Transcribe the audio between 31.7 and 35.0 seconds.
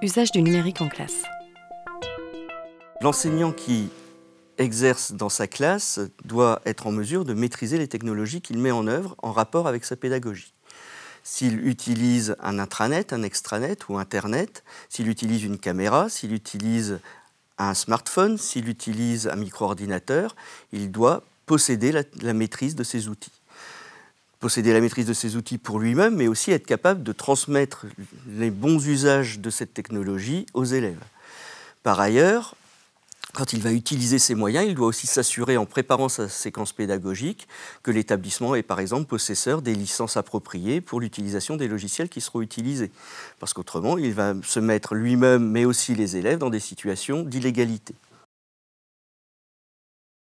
Par ailleurs, quand il va utiliser ces moyens, il doit